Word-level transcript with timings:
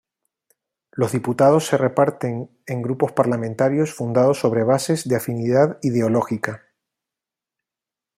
Los 0.91 1.11
diputados 1.11 1.67
se 1.67 1.77
reparten 1.77 2.49
en 2.65 2.81
grupos 2.81 3.11
parlamentarios 3.11 3.93
fundados 3.93 4.39
sobre 4.39 4.63
bases 4.63 5.07
de 5.07 5.17
afinidad 5.17 5.77
ideológica. 5.83 6.63